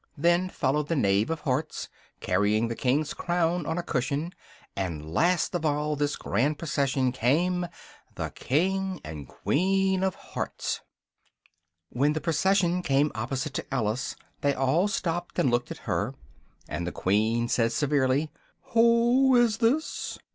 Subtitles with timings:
[0.17, 1.87] Then followed the Knave of Hearts,
[2.21, 4.33] carrying the King's crown on a cushion,
[4.75, 7.67] and, last of all this grand procession, came
[8.15, 10.81] THE KING AND QUEEN OF HEARTS.
[11.89, 16.15] When the procession came opposite to Alice, they all stopped and looked at her,
[16.67, 18.31] and the Queen said severely
[18.73, 20.17] "who is this?"